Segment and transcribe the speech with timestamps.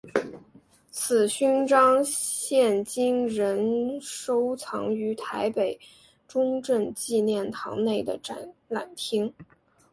[0.89, 5.79] 此勋章现今仍收藏于台北
[6.27, 9.31] 中正纪念堂内的展览厅。